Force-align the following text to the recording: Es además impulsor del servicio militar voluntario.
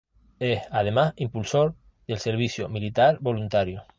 Es 0.39 0.63
además 0.71 1.13
impulsor 1.17 1.75
del 2.07 2.17
servicio 2.17 2.67
militar 2.69 3.19
voluntario. 3.21 3.83